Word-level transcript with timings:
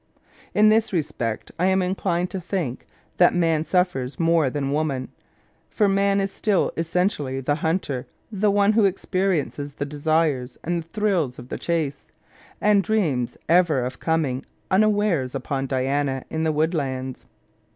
In 0.55 0.69
this 0.69 0.91
respect 0.91 1.51
I 1.59 1.67
am 1.67 1.83
inclined 1.83 2.31
to 2.31 2.41
think 2.41 2.87
that 3.17 3.35
man 3.35 3.61
sufFers 3.61 4.19
more 4.19 4.49
than 4.49 4.71
woman. 4.71 5.09
For 5.69 5.87
man 5.87 6.19
is 6.19 6.31
still 6.31 6.71
essentially 6.75 7.39
the 7.39 7.53
hunter, 7.61 8.07
the 8.31 8.49
one 8.49 8.73
who 8.73 8.85
experiences 8.85 9.73
the 9.73 9.85
desires 9.85 10.57
and 10.63 10.83
thrills 10.91 11.37
of 11.37 11.49
the 11.49 11.59
chase, 11.59 12.07
and 12.59 12.81
dreams 12.81 13.37
ever 13.47 13.85
of 13.85 13.99
comino 13.99 14.41
un 14.71 14.81
awares 14.81 15.35
upon 15.35 15.67
Diana 15.67 16.25
in 16.31 16.45
the 16.45 16.51
woodlands. 16.51 17.27